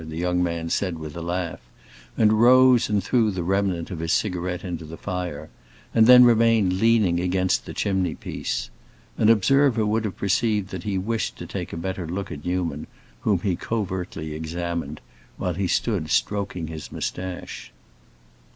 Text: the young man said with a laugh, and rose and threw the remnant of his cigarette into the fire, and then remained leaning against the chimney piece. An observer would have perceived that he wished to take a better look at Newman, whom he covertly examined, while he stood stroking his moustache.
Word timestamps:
the 0.09 0.17
young 0.17 0.41
man 0.41 0.67
said 0.67 0.97
with 0.97 1.15
a 1.15 1.21
laugh, 1.21 1.59
and 2.17 2.33
rose 2.41 2.89
and 2.89 3.03
threw 3.03 3.29
the 3.29 3.43
remnant 3.43 3.91
of 3.91 3.99
his 3.99 4.11
cigarette 4.11 4.63
into 4.63 4.83
the 4.83 4.97
fire, 4.97 5.47
and 5.93 6.07
then 6.07 6.23
remained 6.23 6.73
leaning 6.73 7.19
against 7.19 7.67
the 7.67 7.73
chimney 7.75 8.15
piece. 8.15 8.71
An 9.19 9.29
observer 9.29 9.85
would 9.85 10.03
have 10.05 10.17
perceived 10.17 10.69
that 10.69 10.81
he 10.85 10.97
wished 10.97 11.37
to 11.37 11.45
take 11.45 11.71
a 11.71 11.77
better 11.77 12.07
look 12.07 12.31
at 12.31 12.43
Newman, 12.43 12.87
whom 13.19 13.41
he 13.41 13.55
covertly 13.55 14.33
examined, 14.33 15.01
while 15.37 15.53
he 15.53 15.67
stood 15.67 16.09
stroking 16.09 16.65
his 16.65 16.91
moustache. 16.91 17.71